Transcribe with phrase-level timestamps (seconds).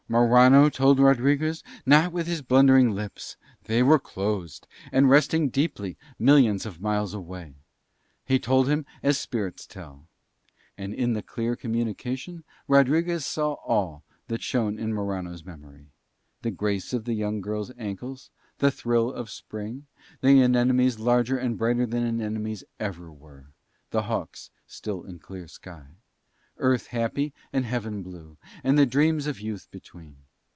[0.09, 6.65] Morano told Rodriguez not with his blundering lips: they were closed and resting deeply millions
[6.65, 7.53] of miles away:
[8.25, 10.07] he told him as spirits tell.
[10.77, 15.87] And in that clear communication Rodriguez saw all that shone in Morano's memory,
[16.41, 19.85] the grace of the young girl's ankles, the thrill of Spring,
[20.19, 23.53] the anemones larger and brighter than anemones ever were,
[23.91, 25.85] the hawks still in clear sky;
[26.57, 30.15] earth happy and heaven blue, and the dreams of youth between.